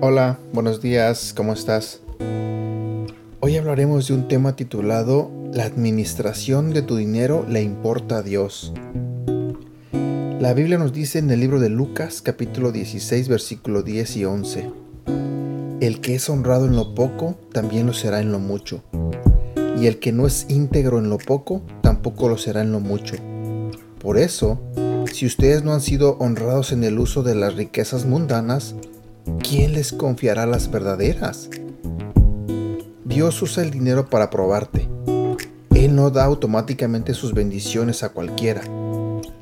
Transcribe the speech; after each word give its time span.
Hola, 0.00 0.38
buenos 0.52 0.82
días, 0.82 1.32
¿cómo 1.36 1.52
estás? 1.52 2.00
Hoy 3.38 3.56
hablaremos 3.56 4.08
de 4.08 4.14
un 4.14 4.26
tema 4.26 4.56
titulado 4.56 5.30
La 5.52 5.64
administración 5.64 6.72
de 6.72 6.82
tu 6.82 6.96
dinero 6.96 7.46
le 7.48 7.62
importa 7.62 8.18
a 8.18 8.22
Dios. 8.22 8.72
La 10.40 10.54
Biblia 10.54 10.76
nos 10.76 10.92
dice 10.92 11.20
en 11.20 11.30
el 11.30 11.38
libro 11.38 11.60
de 11.60 11.68
Lucas 11.68 12.20
capítulo 12.20 12.72
16 12.72 13.28
versículo 13.28 13.84
10 13.84 14.16
y 14.16 14.24
11, 14.24 14.81
El 15.82 16.00
que 16.00 16.14
es 16.14 16.30
honrado 16.30 16.66
en 16.66 16.76
lo 16.76 16.94
poco, 16.94 17.34
también 17.52 17.88
lo 17.88 17.92
será 17.92 18.20
en 18.20 18.30
lo 18.30 18.38
mucho, 18.38 18.84
y 19.76 19.88
el 19.88 19.98
que 19.98 20.12
no 20.12 20.28
es 20.28 20.46
íntegro 20.48 21.00
en 21.00 21.10
lo 21.10 21.18
poco, 21.18 21.60
tampoco 21.80 22.28
lo 22.28 22.38
será 22.38 22.62
en 22.62 22.70
lo 22.70 22.78
mucho. 22.78 23.16
Por 23.98 24.16
eso, 24.16 24.60
si 25.12 25.26
ustedes 25.26 25.64
no 25.64 25.72
han 25.72 25.80
sido 25.80 26.16
honrados 26.20 26.70
en 26.70 26.84
el 26.84 27.00
uso 27.00 27.24
de 27.24 27.34
las 27.34 27.56
riquezas 27.56 28.06
mundanas, 28.06 28.76
¿quién 29.40 29.72
les 29.72 29.90
confiará 29.90 30.46
las 30.46 30.70
verdaderas? 30.70 31.50
Dios 33.04 33.42
usa 33.42 33.64
el 33.64 33.72
dinero 33.72 34.08
para 34.08 34.30
probarte. 34.30 34.88
Él 35.74 35.96
no 35.96 36.10
da 36.10 36.22
automáticamente 36.26 37.12
sus 37.12 37.34
bendiciones 37.34 38.04
a 38.04 38.10
cualquiera. 38.10 38.62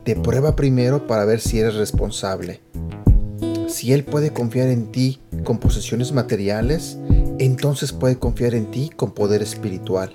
Te 0.04 0.16
prueba 0.16 0.56
primero 0.56 1.06
para 1.06 1.26
ver 1.26 1.40
si 1.40 1.58
eres 1.58 1.74
responsable. 1.74 2.62
Si 3.70 3.92
Él 3.92 4.02
puede 4.02 4.32
confiar 4.32 4.66
en 4.66 4.90
ti 4.90 5.20
con 5.44 5.58
posesiones 5.58 6.10
materiales, 6.10 6.98
entonces 7.38 7.92
puede 7.92 8.16
confiar 8.16 8.56
en 8.56 8.68
ti 8.72 8.90
con 8.94 9.12
poder 9.12 9.42
espiritual. 9.42 10.12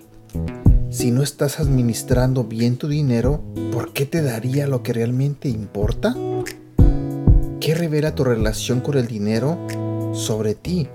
Si 0.90 1.10
no 1.10 1.24
estás 1.24 1.62
administrando 1.62 2.44
bien 2.44 2.76
tu 2.76 2.90
dinero, 2.90 3.42
¿por 3.72 3.94
qué 3.94 4.06
te 4.06 4.22
daría 4.22 4.68
lo 4.68 4.84
que 4.84 4.92
realmente 4.92 5.48
importa? 5.48 6.14
¿Qué 7.62 7.74
revela 7.74 8.14
tu 8.14 8.26
relación 8.26 8.82
con 8.82 8.98
el 8.98 9.08
dinero 9.08 9.58
sobre 10.14 10.54
ti? 10.54 10.90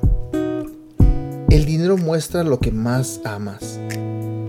El 1.48 1.64
dinero 1.64 1.97
muestra 1.97 2.45
lo 2.45 2.61
que 2.61 2.72
más 2.72 3.22
amas. 3.24 3.80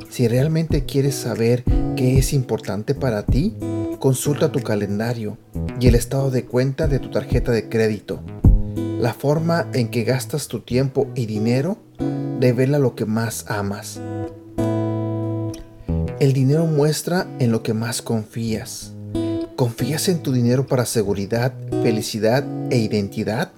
Si 0.09 0.27
realmente 0.27 0.83
quieres 0.83 1.15
saber 1.15 1.63
qué 1.95 2.17
es 2.17 2.33
importante 2.33 2.93
para 2.93 3.25
ti, 3.25 3.55
consulta 3.99 4.51
tu 4.51 4.59
calendario 4.59 5.37
y 5.81 5.87
el 5.87 5.95
estado 5.95 6.29
de 6.29 6.45
cuenta 6.45 6.87
de 6.87 6.99
tu 6.99 7.09
tarjeta 7.09 7.51
de 7.51 7.67
crédito. 7.67 8.21
La 8.99 9.15
forma 9.15 9.65
en 9.73 9.89
que 9.89 10.03
gastas 10.03 10.47
tu 10.47 10.59
tiempo 10.59 11.07
y 11.15 11.25
dinero 11.25 11.79
revela 12.39 12.77
lo 12.77 12.93
que 12.93 13.05
más 13.05 13.45
amas. 13.47 13.99
El 16.19 16.33
dinero 16.33 16.67
muestra 16.67 17.25
en 17.39 17.51
lo 17.51 17.63
que 17.63 17.73
más 17.73 18.03
confías. 18.03 18.93
¿Confías 19.55 20.07
en 20.07 20.19
tu 20.19 20.31
dinero 20.31 20.67
para 20.67 20.85
seguridad, 20.85 21.51
felicidad 21.81 22.45
e 22.69 22.77
identidad? 22.77 23.51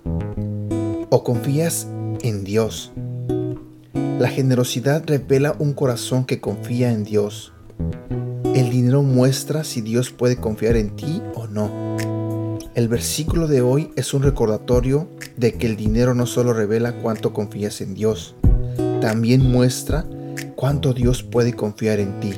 ¿O 1.10 1.26
confías 1.26 1.88
en 2.22 2.46
Dios? 2.46 2.94
La 4.18 4.30
generosidad 4.30 5.04
revela 5.06 5.58
un 5.60 5.74
corazón 5.74 6.24
que 6.24 6.40
confía 6.40 6.94
en 6.94 7.04
Dios. 7.04 7.52
El 8.54 8.70
dinero 8.70 9.02
muestra 9.02 9.64
si 9.64 9.82
Dios 9.82 10.12
puede 10.12 10.36
confiar 10.36 10.76
en 10.76 10.96
ti 10.96 11.24
o 11.34 11.48
no. 11.48 11.72
El 12.76 12.88
versículo 12.88 13.48
de 13.48 13.62
hoy 13.62 13.92
es 13.96 14.14
un 14.14 14.22
recordatorio 14.22 15.08
de 15.36 15.54
que 15.54 15.66
el 15.66 15.76
dinero 15.76 16.14
no 16.14 16.28
solo 16.28 16.54
revela 16.54 16.98
cuánto 16.98 17.34
confías 17.34 17.82
en 17.82 17.96
Dios, 17.96 18.36
también 19.02 19.42
muestra 19.52 20.06
cuánto 20.56 20.94
Dios 20.94 21.24
puede 21.24 21.54
confiar 21.54 22.00
en 22.00 22.20
ti. 22.20 22.36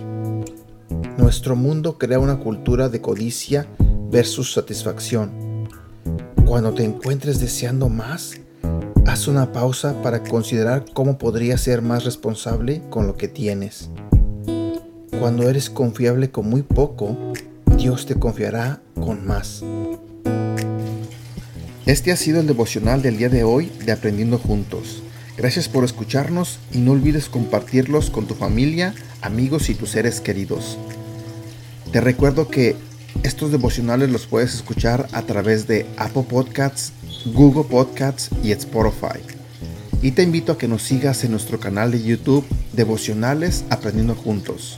Nuestro 1.17 1.57
mundo 1.57 1.97
crea 1.97 2.19
una 2.19 2.39
cultura 2.39 2.87
de 2.87 3.01
codicia 3.01 3.67
versus 4.09 4.53
satisfacción. 4.53 5.67
Cuando 6.45 6.73
te 6.73 6.85
encuentres 6.85 7.41
deseando 7.41 7.89
más, 7.89 8.39
haz 9.05 9.27
una 9.27 9.51
pausa 9.51 10.01
para 10.01 10.23
considerar 10.23 10.85
cómo 10.93 11.17
podrías 11.17 11.59
ser 11.59 11.81
más 11.81 12.05
responsable 12.05 12.81
con 12.89 13.05
lo 13.05 13.17
que 13.17 13.27
tienes. 13.27 13.89
Cuando 15.25 15.49
eres 15.49 15.71
confiable 15.71 16.29
con 16.29 16.47
muy 16.47 16.61
poco, 16.61 17.17
Dios 17.77 18.05
te 18.05 18.13
confiará 18.13 18.79
con 18.93 19.25
más. 19.25 19.63
Este 21.87 22.11
ha 22.11 22.15
sido 22.15 22.41
el 22.41 22.45
devocional 22.45 23.01
del 23.01 23.17
día 23.17 23.29
de 23.29 23.43
hoy 23.43 23.71
de 23.83 23.91
Aprendiendo 23.91 24.37
Juntos. 24.37 25.01
Gracias 25.35 25.67
por 25.67 25.83
escucharnos 25.83 26.59
y 26.71 26.77
no 26.77 26.91
olvides 26.91 27.27
compartirlos 27.27 28.11
con 28.11 28.27
tu 28.27 28.35
familia, 28.35 28.93
amigos 29.23 29.69
y 29.69 29.73
tus 29.73 29.89
seres 29.89 30.21
queridos. 30.21 30.77
Te 31.91 32.01
recuerdo 32.01 32.47
que 32.47 32.75
estos 33.23 33.51
devocionales 33.51 34.11
los 34.11 34.27
puedes 34.27 34.53
escuchar 34.53 35.07
a 35.11 35.23
través 35.23 35.65
de 35.65 35.87
Apple 35.97 36.27
Podcasts, 36.29 36.93
Google 37.33 37.63
Podcasts 37.63 38.29
y 38.43 38.51
Spotify. 38.51 39.21
Y 40.03 40.11
te 40.11 40.21
invito 40.21 40.51
a 40.51 40.59
que 40.59 40.67
nos 40.67 40.83
sigas 40.83 41.23
en 41.23 41.31
nuestro 41.31 41.59
canal 41.59 41.89
de 41.89 42.03
YouTube 42.03 42.45
Devocionales 42.73 43.65
Aprendiendo 43.71 44.13
Juntos. 44.13 44.77